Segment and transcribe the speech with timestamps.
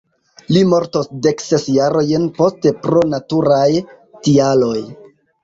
[0.53, 3.69] Li mortos dek ses jarojn poste pro naturaj
[4.25, 4.77] tialoj.